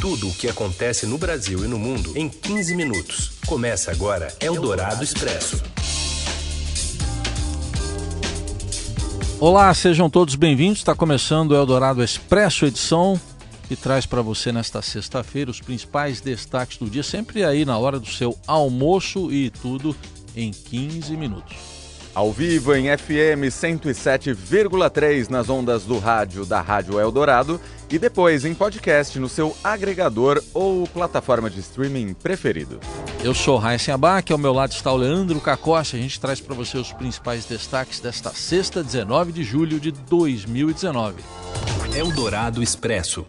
[0.00, 3.32] Tudo o que acontece no Brasil e no mundo em 15 minutos.
[3.46, 5.62] Começa agora Eldorado Expresso.
[9.38, 10.78] Olá, sejam todos bem-vindos.
[10.78, 13.20] Está começando o Eldorado Expresso, edição
[13.68, 18.00] que traz para você nesta sexta-feira os principais destaques do dia, sempre aí na hora
[18.00, 19.94] do seu almoço e tudo
[20.34, 21.69] em 15 minutos.
[22.12, 28.52] Ao vivo em FM 107,3 nas ondas do rádio da Rádio Eldorado e depois em
[28.52, 32.80] podcast no seu agregador ou plataforma de streaming preferido.
[33.22, 35.96] Eu sou Raíssen Abac, ao meu lado está o Leandro Cacossi.
[35.96, 41.22] A gente traz para você os principais destaques desta sexta, 19 de julho de 2019.
[41.94, 43.24] Eldorado Expresso.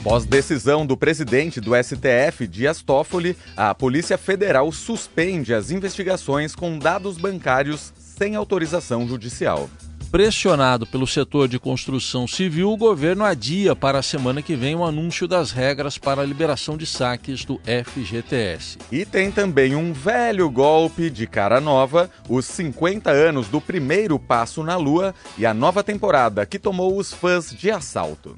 [0.00, 6.78] Após decisão do presidente do STF, Dias Toffoli, a Polícia Federal suspende as investigações com
[6.78, 9.68] dados bancários sem autorização judicial.
[10.10, 14.84] Pressionado pelo setor de construção civil, o governo adia para a semana que vem o
[14.84, 18.76] anúncio das regras para a liberação de saques do FGTS.
[18.90, 24.64] E tem também um velho golpe de cara nova, os 50 anos do primeiro passo
[24.64, 28.36] na Lua e a nova temporada que tomou os fãs de assalto.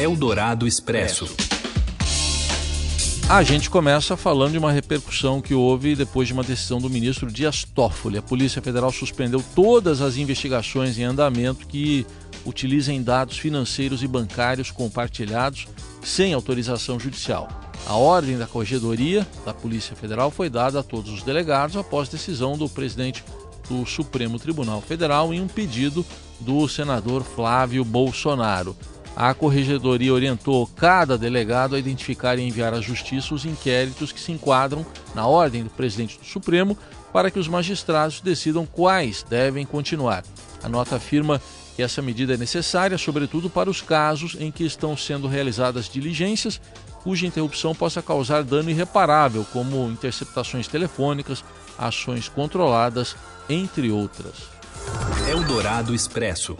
[0.00, 1.55] Eldorado Expresso.
[3.28, 7.28] A gente começa falando de uma repercussão que houve depois de uma decisão do ministro
[7.28, 8.18] Dias Toffoli.
[8.18, 12.06] A Polícia Federal suspendeu todas as investigações em andamento que
[12.44, 15.66] utilizem dados financeiros e bancários compartilhados
[16.04, 17.48] sem autorização judicial.
[17.84, 22.56] A ordem da corregedoria da Polícia Federal foi dada a todos os delegados após decisão
[22.56, 23.24] do presidente
[23.68, 26.06] do Supremo Tribunal Federal em um pedido
[26.38, 28.76] do senador Flávio Bolsonaro.
[29.16, 34.30] A Corregedoria orientou cada delegado a identificar e enviar à Justiça os inquéritos que se
[34.30, 36.76] enquadram na ordem do presidente do Supremo
[37.14, 40.22] para que os magistrados decidam quais devem continuar.
[40.62, 41.40] A nota afirma
[41.74, 46.60] que essa medida é necessária, sobretudo para os casos em que estão sendo realizadas diligências
[47.02, 51.44] cuja interrupção possa causar dano irreparável, como interceptações telefônicas,
[51.78, 53.16] ações controladas,
[53.48, 54.34] entre outras.
[55.30, 56.56] Eldorado Expresso.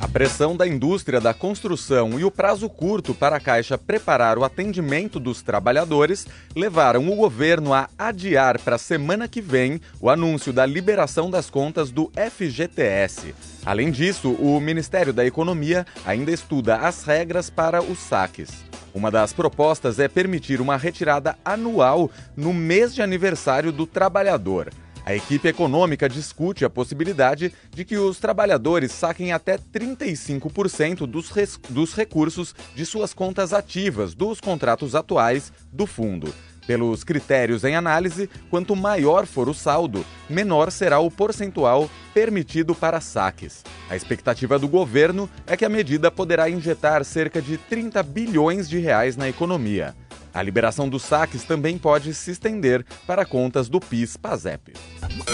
[0.00, 4.44] A pressão da indústria da construção e o prazo curto para a Caixa preparar o
[4.44, 10.54] atendimento dos trabalhadores levaram o governo a adiar para a semana que vem o anúncio
[10.54, 13.34] da liberação das contas do FGTS.
[13.64, 18.64] Além disso, o Ministério da Economia ainda estuda as regras para os saques.
[18.94, 24.72] Uma das propostas é permitir uma retirada anual no mês de aniversário do trabalhador.
[25.04, 31.30] A equipe econômica discute a possibilidade de que os trabalhadores saquem até 35% dos,
[31.68, 36.32] dos recursos de suas contas ativas dos contratos atuais do fundo.
[36.66, 43.00] Pelos critérios em análise, quanto maior for o saldo, menor será o percentual permitido para
[43.00, 43.64] saques.
[43.88, 48.78] A expectativa do governo é que a medida poderá injetar cerca de 30 bilhões de
[48.78, 49.96] reais na economia.
[50.32, 54.74] A liberação dos saques também pode se estender para contas do PIS-PASEP.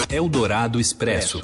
[0.09, 1.41] Eldorado Expresso.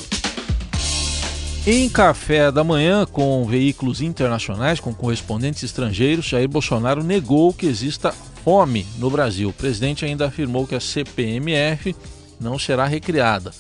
[1.66, 8.12] Em café da manhã com veículos internacionais, com correspondentes estrangeiros, Jair Bolsonaro negou que exista
[8.44, 9.50] fome no Brasil.
[9.50, 11.96] O presidente ainda afirmou que a CPMF
[12.40, 13.52] não será recriada.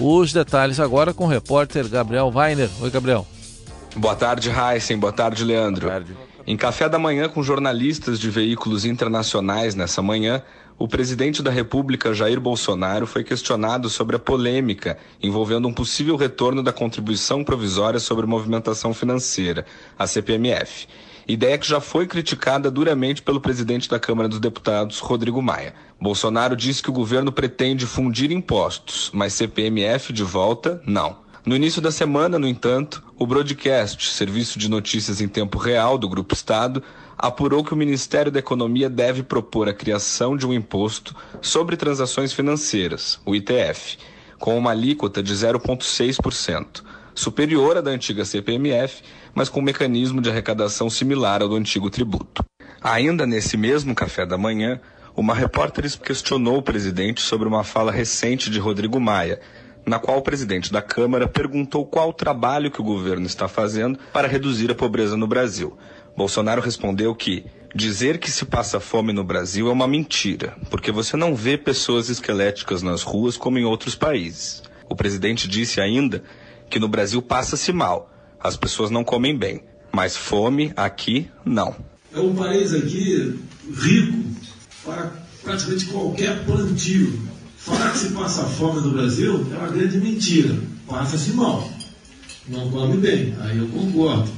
[0.00, 2.70] Os detalhes agora com o repórter Gabriel Weiner.
[2.80, 3.26] Oi, Gabriel.
[3.94, 4.98] Boa tarde, Heisen.
[4.98, 5.82] Boa tarde, Leandro.
[5.82, 6.29] Boa tarde.
[6.46, 10.42] Em café da manhã com jornalistas de veículos internacionais nessa manhã,
[10.78, 16.62] o presidente da República, Jair Bolsonaro, foi questionado sobre a polêmica envolvendo um possível retorno
[16.62, 19.66] da contribuição provisória sobre movimentação financeira,
[19.98, 20.88] a CPMF.
[21.28, 25.74] Ideia que já foi criticada duramente pelo presidente da Câmara dos Deputados, Rodrigo Maia.
[26.00, 31.18] Bolsonaro disse que o governo pretende fundir impostos, mas CPMF de volta, não.
[31.44, 36.08] No início da semana, no entanto, o Broadcast, serviço de notícias em tempo real do
[36.08, 36.82] Grupo Estado,
[37.18, 42.32] apurou que o Ministério da Economia deve propor a criação de um imposto sobre transações
[42.32, 43.98] financeiras, o ITF,
[44.38, 46.82] com uma alíquota de 0,6%,
[47.14, 49.02] superior à da antiga CPMF,
[49.34, 52.42] mas com um mecanismo de arrecadação similar ao do antigo tributo.
[52.80, 54.80] Ainda nesse mesmo café da manhã,
[55.14, 59.38] uma repórter questionou o presidente sobre uma fala recente de Rodrigo Maia,
[59.86, 63.98] na qual o presidente da Câmara perguntou qual o trabalho que o governo está fazendo
[64.12, 65.76] para reduzir a pobreza no Brasil.
[66.16, 67.44] Bolsonaro respondeu que
[67.74, 72.08] dizer que se passa fome no Brasil é uma mentira, porque você não vê pessoas
[72.08, 74.62] esqueléticas nas ruas como em outros países.
[74.88, 76.22] O presidente disse ainda
[76.68, 78.10] que no Brasil passa-se mal,
[78.40, 79.62] as pessoas não comem bem,
[79.92, 81.74] mas fome aqui não.
[82.12, 83.38] É um país aqui
[83.72, 84.24] rico
[84.84, 85.12] para
[85.42, 90.58] praticamente qualquer plantio Falar que se passa fome no Brasil é uma grande mentira.
[90.86, 91.70] Passa-se mal.
[92.48, 93.34] Não come bem.
[93.40, 94.30] Aí eu concordo.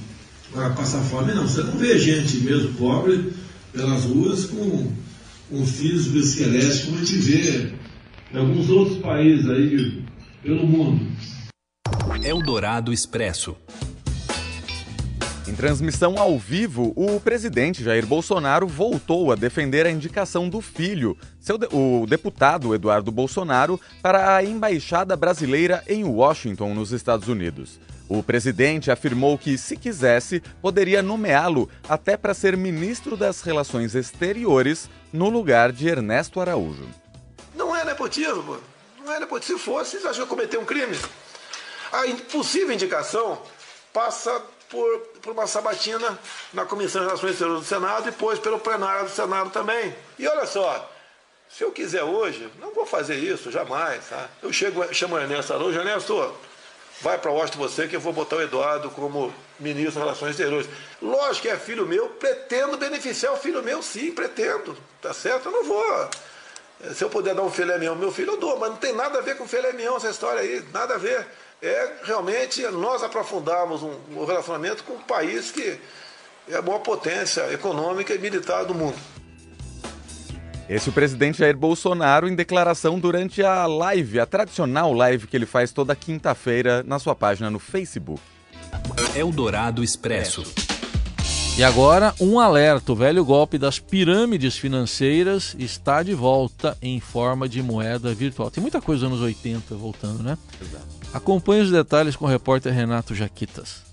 [0.52, 1.46] para passar fome, não.
[1.46, 3.32] Você não vê gente mesmo pobre
[3.72, 4.92] pelas ruas com
[5.52, 7.72] um físico esquelético como a gente vê
[8.34, 10.02] em alguns outros países aí
[10.42, 11.06] pelo mundo.
[12.24, 13.56] Eldorado Expresso.
[15.46, 21.18] Em transmissão ao vivo, o presidente Jair Bolsonaro voltou a defender a indicação do filho,
[21.40, 27.80] de o deputado Eduardo Bolsonaro, para a embaixada brasileira em Washington, nos Estados Unidos.
[28.08, 34.88] O presidente afirmou que, se quisesse, poderia nomeá-lo até para ser ministro das Relações Exteriores
[35.12, 36.86] no lugar de Ernesto Araújo.
[37.56, 38.58] Não é nepotismo.
[39.04, 39.58] Não é nepotismo.
[39.58, 40.96] Se fosse, que cometeu um crime?
[41.92, 43.38] A possível indicação
[43.92, 44.40] passa
[44.72, 46.18] por, por uma sabatina
[46.54, 49.94] na Comissão de Relações Exteriores do Senado e depois pelo plenário do Senado também.
[50.18, 50.90] E olha só,
[51.46, 54.08] se eu quiser hoje, não vou fazer isso, jamais.
[54.08, 54.30] Tá?
[54.42, 56.34] Eu chego, chamo o Ernesto Araújo, Ernesto,
[57.02, 60.66] vai para Washington você que eu vou botar o Eduardo como ministro das Relações Exteriores.
[61.02, 64.74] Lógico que é filho meu, pretendo beneficiar o filho meu, sim, pretendo.
[65.02, 65.50] Tá certo?
[65.50, 66.10] Eu não vou.
[66.94, 68.92] Se eu puder dar um filé mignon ao meu filho, eu dou, mas não tem
[68.92, 71.26] nada a ver com filé mignon essa história aí, nada a ver
[71.62, 75.78] é realmente nós aprofundarmos um, um relacionamento com um país que
[76.50, 78.96] é a maior potência econômica e militar do mundo.
[80.68, 85.36] Esse é o presidente Jair Bolsonaro em declaração durante a live, a tradicional live que
[85.36, 88.20] ele faz toda quinta-feira na sua página no Facebook.
[89.14, 90.42] Eldorado Expresso.
[91.56, 97.46] E agora, um alerta: o velho golpe das pirâmides financeiras está de volta em forma
[97.46, 98.50] de moeda virtual.
[98.50, 100.38] Tem muita coisa dos anos 80 voltando, né?
[100.60, 100.86] Exato.
[101.12, 103.91] Acompanhe os detalhes com o repórter Renato Jaquitas.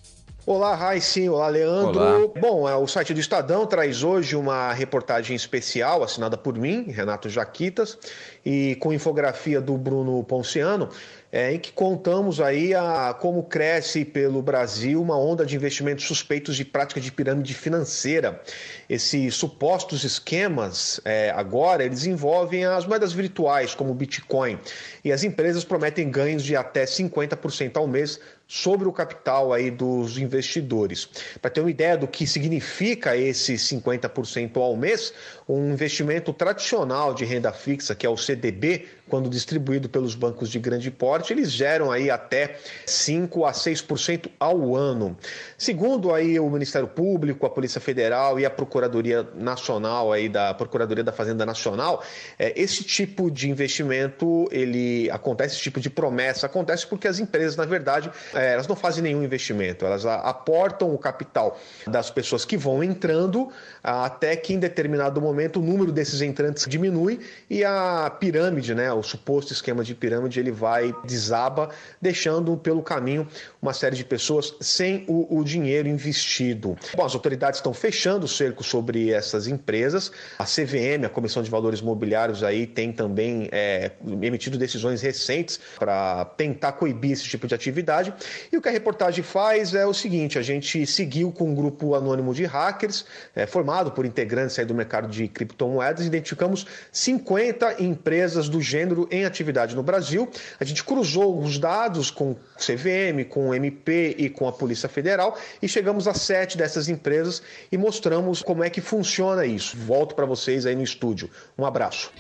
[0.49, 1.19] Olá, Raíssa.
[1.29, 1.99] Olá, Leandro.
[1.99, 2.27] Olá.
[2.41, 7.29] Bom, é, o site do Estadão traz hoje uma reportagem especial assinada por mim, Renato
[7.29, 7.95] Jaquitas,
[8.43, 10.89] e com infografia do Bruno Ponciano,
[11.31, 16.55] é, em que contamos aí a, como cresce pelo Brasil uma onda de investimentos suspeitos
[16.55, 18.41] de prática de pirâmide financeira.
[18.89, 24.57] Esses supostos esquemas, é, agora, eles envolvem as moedas virtuais, como o Bitcoin,
[25.05, 28.19] e as empresas prometem ganhos de até 50% ao mês
[28.51, 31.07] sobre o capital aí dos investidores.
[31.39, 35.13] Para ter uma ideia do que significa esse 50% ao mês,
[35.47, 40.59] um investimento tradicional de renda fixa, que é o CDB, quando distribuído pelos bancos de
[40.59, 45.17] grande porte, eles geram aí até 5 a 6% ao ano.
[45.57, 51.03] Segundo aí o Ministério Público, a Polícia Federal e a Procuradoria Nacional aí da Procuradoria
[51.03, 52.03] da Fazenda Nacional,
[52.37, 57.55] é, esse tipo de investimento, ele acontece, esse tipo de promessa acontece porque as empresas,
[57.55, 62.55] na verdade, é, elas não fazem nenhum investimento, elas aportam o capital das pessoas que
[62.55, 63.49] vão entrando
[63.83, 67.19] até que em determinado momento o número desses entrantes diminui
[67.49, 71.69] e a pirâmide, né, o suposto esquema de pirâmide, ele vai desaba,
[72.01, 73.27] deixando pelo caminho
[73.61, 76.77] uma série de pessoas sem o, o dinheiro investido.
[76.95, 80.11] Bom, as autoridades estão fechando o cerco sobre essas empresas.
[80.37, 83.91] A CVM, a Comissão de Valores Mobiliários, aí tem também é,
[84.21, 88.13] emitido decisões recentes para tentar coibir esse tipo de atividade.
[88.51, 91.95] E o que a reportagem faz é o seguinte: a gente seguiu com um grupo
[91.95, 93.05] anônimo de hackers,
[93.35, 99.75] é, formado por integrantes do mercado de criptomoedas, identificamos 50 empresas do gênero em atividade
[99.75, 100.29] no Brasil.
[100.59, 105.67] A gente cruzou os dados com CVM, com MP e com a Polícia Federal e
[105.67, 107.41] chegamos a sete dessas empresas
[107.71, 109.77] e mostramos como é que funciona isso.
[109.77, 111.29] Volto para vocês aí no estúdio.
[111.57, 112.11] Um abraço.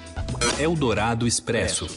[0.59, 1.87] Eldorado Expresso.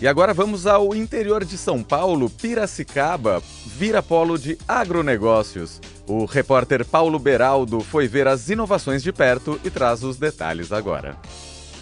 [0.00, 5.80] E agora vamos ao interior de São Paulo, Piracicaba, vira polo de agronegócios.
[6.06, 11.16] O repórter Paulo Beraldo foi ver as inovações de perto e traz os detalhes agora.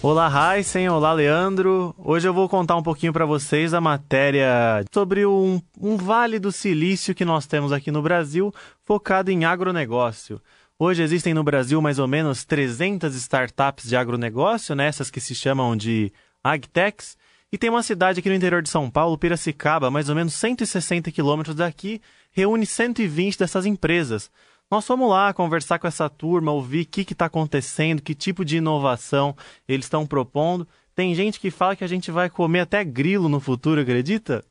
[0.03, 0.89] Olá, Heisen.
[0.89, 1.95] Olá, Leandro.
[1.99, 6.51] Hoje eu vou contar um pouquinho para vocês a matéria sobre um, um vale do
[6.51, 8.51] silício que nós temos aqui no Brasil,
[8.83, 10.41] focado em agronegócio.
[10.79, 15.77] Hoje existem no Brasil mais ou menos 300 startups de agronegócio, né, que se chamam
[15.77, 16.11] de
[16.43, 17.15] agtechs,
[17.53, 21.11] e tem uma cidade aqui no interior de São Paulo, Piracicaba, mais ou menos 160
[21.13, 22.01] quilômetros daqui,
[22.33, 24.31] reúne 120 dessas empresas.
[24.71, 28.57] Nós fomos lá conversar com essa turma, ouvir o que está acontecendo, que tipo de
[28.57, 29.37] inovação
[29.69, 30.67] eles estão propondo.
[30.95, 34.45] Tem gente que fala que a gente vai comer até grilo no futuro, acredita?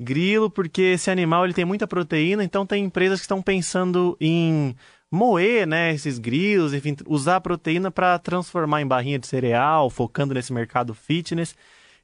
[0.00, 4.74] Grilo, porque esse animal ele tem muita proteína, então tem empresas que estão pensando em
[5.10, 10.34] moer né, esses grilos, enfim, usar a proteína para transformar em barrinha de cereal, focando
[10.34, 11.54] nesse mercado fitness.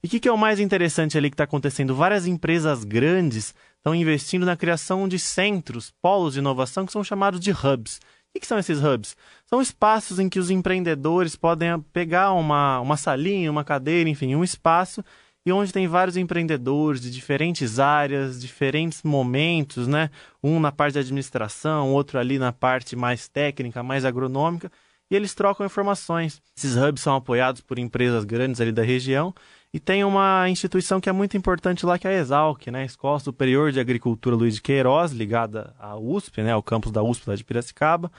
[0.03, 1.95] E o que, que, é o mais interessante ali que está acontecendo?
[1.95, 7.41] Várias empresas grandes estão investindo na criação de centros, polos de inovação que são chamados
[7.41, 8.01] de hubs.
[8.35, 9.17] O que, são esses hubs?
[9.47, 14.45] São espaços em que os empreendedores podem pegar uma, uma salinha, uma cadeira, enfim, um
[14.45, 15.03] espaço
[15.47, 20.11] e onde tem vários empreendedores de diferentes áreas, diferentes momentos, né?
[20.43, 24.73] Um na parte de administração, outro ali na parte mais técnica, mais agronômica,
[25.11, 26.41] e eles trocam informações.
[26.57, 29.35] Esses hubs são apoiados por empresas grandes ali da região
[29.73, 32.85] e tem uma instituição que é muito importante lá, que é a Exalc, né?
[32.85, 36.53] Escola Superior de Agricultura Luiz de Queiroz, ligada à USP, né?
[36.53, 38.11] Ao campus da USP lá de Piracicaba.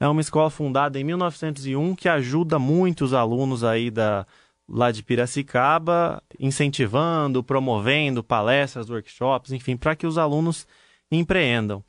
[0.00, 4.26] É uma escola fundada em 1901 que ajuda muitos alunos aí da
[4.68, 10.66] lá de Piracicaba, incentivando, promovendo palestras, workshops, enfim, para que os alunos
[11.10, 11.84] empreendam.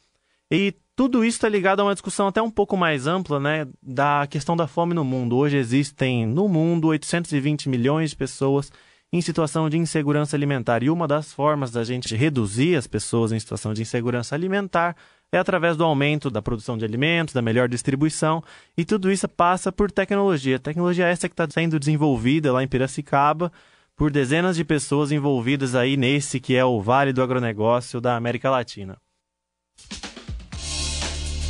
[0.51, 4.27] E tudo isso está ligado a uma discussão até um pouco mais ampla, né, da
[4.27, 5.35] questão da fome no mundo.
[5.37, 8.71] Hoje existem no mundo 820 milhões de pessoas
[9.11, 10.83] em situação de insegurança alimentar.
[10.83, 14.95] E uma das formas da gente reduzir as pessoas em situação de insegurança alimentar
[15.31, 18.43] é através do aumento da produção de alimentos, da melhor distribuição,
[18.77, 20.59] e tudo isso passa por tecnologia.
[20.59, 23.51] Tecnologia essa que está sendo desenvolvida lá em Piracicaba
[23.95, 28.49] por dezenas de pessoas envolvidas aí nesse que é o Vale do Agronegócio da América
[28.49, 28.97] Latina.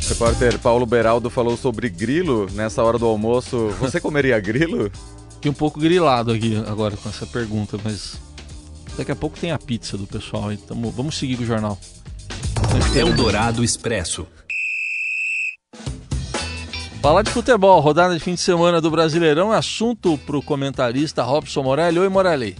[0.04, 3.68] O repórter Paulo Beraldo falou sobre grilo nessa hora do almoço.
[3.80, 4.90] Você comeria grilo?
[5.36, 8.20] Fiquei um pouco grilado aqui agora com essa pergunta, mas
[8.98, 10.52] daqui a pouco tem a pizza do pessoal.
[10.52, 11.78] Então vamos seguir com o jornal.
[12.94, 14.26] Eldorado Expresso.
[17.00, 21.22] Falar de futebol, rodada de fim de semana do Brasileirão é assunto para o comentarista
[21.22, 21.98] Robson Morelli.
[21.98, 22.56] Oi, Morelli.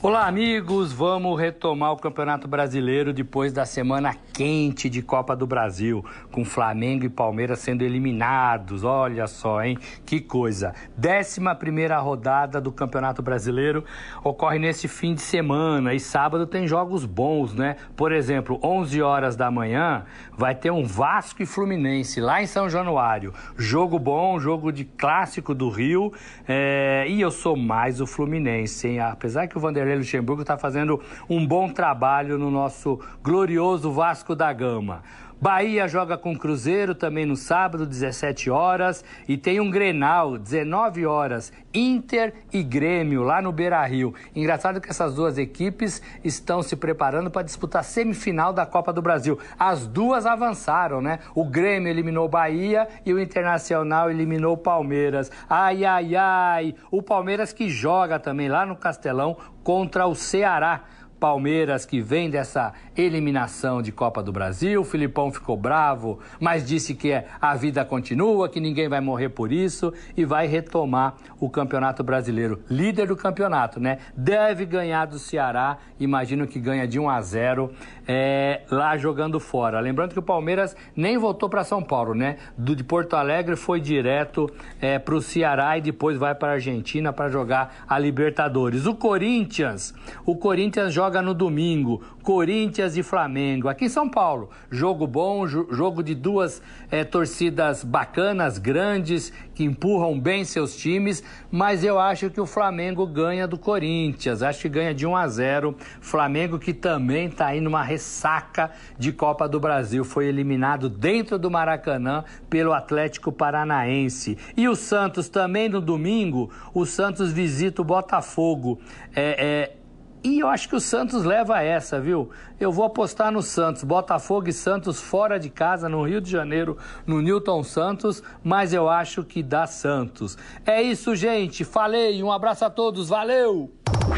[0.00, 0.92] Olá, amigos.
[0.92, 7.04] Vamos retomar o Campeonato Brasileiro depois da semana quente de Copa do Brasil, com Flamengo
[7.04, 8.84] e Palmeiras sendo eliminados.
[8.84, 9.76] Olha só, hein?
[10.06, 10.72] Que coisa.
[10.96, 13.84] 11 primeira rodada do Campeonato Brasileiro
[14.22, 17.74] ocorre nesse fim de semana e sábado tem jogos bons, né?
[17.96, 20.04] Por exemplo, 11 horas da manhã
[20.36, 23.34] vai ter um Vasco e Fluminense lá em São Januário.
[23.56, 26.12] Jogo bom, jogo de clássico do Rio.
[26.46, 27.06] É...
[27.08, 29.00] E eu sou mais o Fluminense, hein?
[29.00, 34.52] Apesar que o Vanderlei Luxemburgo está fazendo um bom trabalho no nosso glorioso Vasco da
[34.52, 35.02] Gama.
[35.40, 39.04] Bahia joga com Cruzeiro também no sábado, 17 horas.
[39.28, 41.52] E tem um Grenal, 19 horas.
[41.72, 44.12] Inter e Grêmio, lá no Beira Rio.
[44.34, 49.00] Engraçado que essas duas equipes estão se preparando para disputar a semifinal da Copa do
[49.00, 49.38] Brasil.
[49.56, 51.20] As duas avançaram, né?
[51.36, 55.30] O Grêmio eliminou Bahia e o Internacional eliminou Palmeiras.
[55.48, 56.74] Ai, ai, ai.
[56.90, 60.82] O Palmeiras que joga também lá no Castelão contra o Ceará.
[61.18, 64.80] Palmeiras que vem dessa eliminação de Copa do Brasil.
[64.80, 69.30] O Filipão ficou bravo, mas disse que é, a vida continua, que ninguém vai morrer
[69.30, 72.62] por isso e vai retomar o Campeonato Brasileiro.
[72.70, 73.98] Líder do campeonato, né?
[74.16, 77.72] Deve ganhar do Ceará, imagino que ganha de 1 a 0
[78.06, 79.80] é, lá jogando fora.
[79.80, 82.36] Lembrando que o Palmeiras nem voltou para São Paulo, né?
[82.56, 86.54] Do, de Porto Alegre foi direto é, para o Ceará e depois vai para a
[86.54, 88.86] Argentina para jogar a Libertadores.
[88.86, 89.94] O Corinthians,
[90.24, 94.50] o Corinthians joga joga no domingo, Corinthians e Flamengo, aqui em São Paulo.
[94.70, 96.60] Jogo bom, jogo de duas
[96.90, 103.06] é, torcidas bacanas, grandes, que empurram bem seus times, mas eu acho que o Flamengo
[103.06, 105.74] ganha do Corinthians, acho que ganha de 1 a 0.
[105.98, 111.50] Flamengo que também está aí numa ressaca de Copa do Brasil, foi eliminado dentro do
[111.50, 114.36] Maracanã pelo Atlético Paranaense.
[114.54, 118.78] E o Santos também no domingo, o Santos visita o Botafogo.
[119.16, 119.77] É, é,
[120.24, 122.30] e eu acho que o Santos leva essa, viu?
[122.58, 123.84] Eu vou apostar no Santos.
[123.84, 128.88] Botafogo e Santos fora de casa, no Rio de Janeiro, no Newton Santos, mas eu
[128.88, 130.36] acho que dá Santos.
[130.66, 131.64] É isso, gente.
[131.64, 132.22] Falei.
[132.22, 133.08] Um abraço a todos.
[133.08, 133.72] Valeu!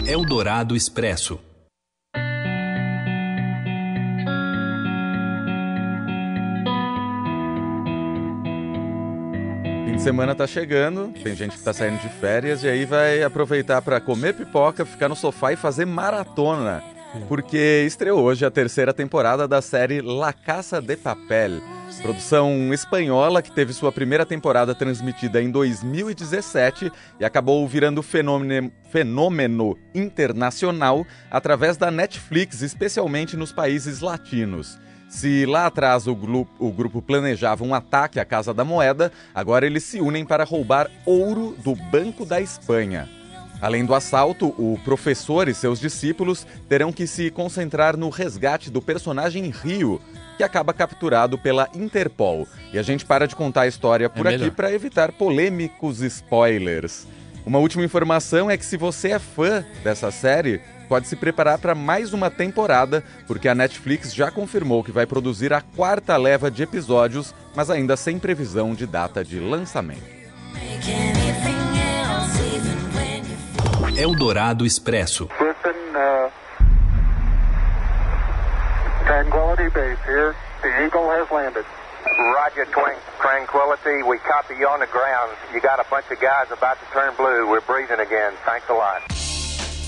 [0.07, 1.39] Eldorado Expresso.
[10.01, 13.83] De semana tá chegando, tem gente que tá saindo de férias e aí vai aproveitar
[13.83, 16.83] para comer pipoca, ficar no sofá e fazer maratona.
[17.29, 21.61] Porque estreou hoje a terceira temporada da série La Caça de Papel.
[22.01, 29.77] Produção espanhola que teve sua primeira temporada transmitida em 2017 e acabou virando fenômeno, fenômeno
[29.95, 34.79] internacional através da Netflix, especialmente nos países latinos.
[35.11, 39.67] Se lá atrás o grupo, o grupo, planejava um ataque à Casa da Moeda, agora
[39.67, 43.09] eles se unem para roubar ouro do Banco da Espanha.
[43.61, 48.81] Além do assalto, o professor e seus discípulos terão que se concentrar no resgate do
[48.81, 50.01] personagem Rio,
[50.37, 52.47] que acaba capturado pela Interpol.
[52.73, 57.07] E a gente para de contar a história por é aqui para evitar polêmicos spoilers.
[57.45, 61.73] Uma última informação é que se você é fã dessa série, pode se preparar para
[61.73, 66.65] mais uma temporada, porque a Netflix já confirmou que vai produzir a quarta leva de
[66.65, 70.03] episódios, mas ainda sem previsão de data de lançamento.
[73.97, 75.29] É o Dourado Expresso.
[83.21, 84.03] Tranquility.
[84.03, 85.37] We copy you on the ground.
[85.53, 87.47] You got a bunch of guys about to turn blue.
[87.51, 88.33] We're breathing again.
[88.47, 89.20] Thanks a lot.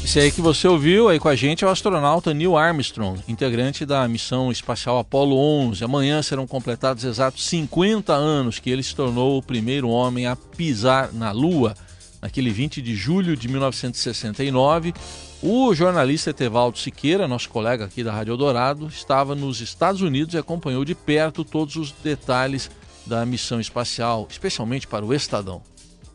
[0.04, 3.86] Esse aí que você ouviu aí com a gente é o astronauta Neil Armstrong, integrante
[3.86, 5.84] da missão espacial Apollo 11.
[5.84, 11.12] Amanhã serão completados exatos 50 anos que ele se tornou o primeiro homem a pisar
[11.12, 11.74] na Lua.
[12.20, 14.92] Naquele 20 de julho de 1969,
[15.40, 20.38] o jornalista Etevaldo Siqueira, nosso colega aqui da Rádio Dourado, estava nos Estados Unidos e
[20.38, 22.70] acompanhou de perto todos os detalhes
[23.06, 25.62] da missão espacial, especialmente para o Estadão.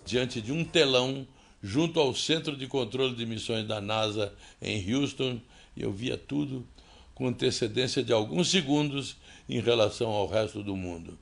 [0.05, 1.25] Diante de um telão
[1.61, 5.39] junto ao Centro de Controle de Missões da NASA em Houston,
[5.75, 6.65] eu via tudo
[7.13, 9.17] com antecedência de alguns segundos
[9.49, 11.17] em relação ao resto do mundo.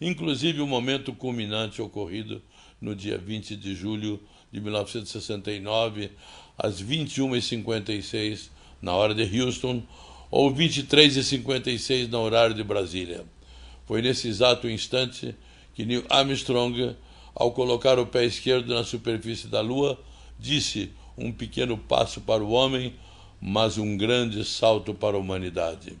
[0.00, 2.42] Inclusive o momento culminante ocorrido
[2.80, 4.20] no dia 20 de julho
[4.52, 6.10] de 1969,
[6.58, 8.50] às 21h56
[8.80, 9.82] na hora de Houston,
[10.30, 13.24] ou 23h56 no horário de Brasília.
[13.86, 15.34] Foi nesse exato instante
[15.74, 16.96] que Neil Armstrong,
[17.36, 20.00] ao colocar o pé esquerdo na superfície da Lua,
[20.40, 22.94] disse um pequeno passo para o homem,
[23.38, 25.92] mas um grande salto para a humanidade.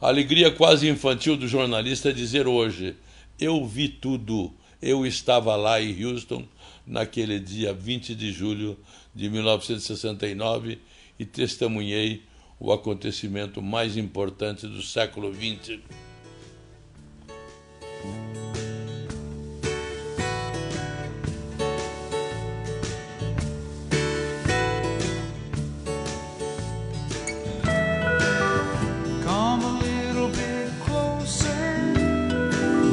[0.00, 2.96] A alegria quase infantil do jornalista é dizer hoje:
[3.38, 6.44] Eu vi tudo, eu estava lá em Houston
[6.84, 8.76] naquele dia 20 de julho
[9.14, 10.80] de 1969
[11.16, 12.24] e testemunhei
[12.58, 15.78] o acontecimento mais importante do século XX.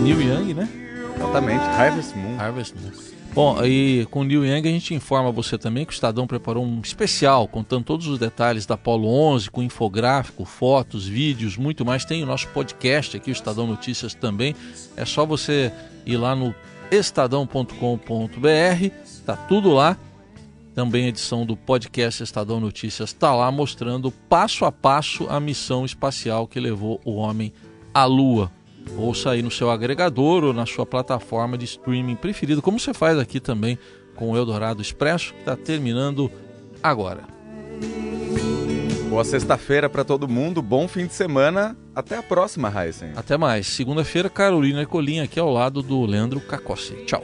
[0.04, 0.68] Neil Young, né?
[1.16, 2.38] Exatamente, Harvest Moon.
[2.38, 2.92] Harvest Moon.
[3.34, 6.66] Bom, e com o Neil Young a gente informa você também que o Estadão preparou
[6.66, 12.04] um especial contando todos os detalhes da Apollo 11, com infográfico, fotos, vídeos, muito mais.
[12.04, 14.54] Tem o nosso podcast aqui, o Estadão Notícias também.
[14.98, 15.72] É só você
[16.06, 16.54] ir lá no
[16.92, 17.72] estadão.com.br,
[19.26, 19.98] tá tudo lá.
[20.76, 25.86] Também a edição do podcast Estadão Notícias está lá mostrando passo a passo a missão
[25.86, 27.54] espacial que levou o homem
[27.94, 28.52] à Lua.
[28.98, 33.18] Ouça aí no seu agregador ou na sua plataforma de streaming preferido, como você faz
[33.18, 33.78] aqui também
[34.16, 36.32] com o Eldorado Expresso, que está terminando
[36.82, 37.24] agora.
[39.10, 41.78] Boa sexta-feira para todo mundo, bom fim de semana.
[41.96, 43.12] Até a próxima, Heisen.
[43.16, 43.68] Até mais.
[43.68, 46.94] Segunda-feira, Carolina Ercolim aqui ao lado do Leandro Cacossi.
[47.06, 47.24] Tchau.